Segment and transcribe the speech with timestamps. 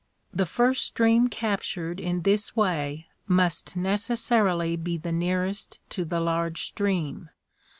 [0.33, 6.63] The first stream captured in this way must necessarily be the nearest to the large
[6.63, 7.29] stream.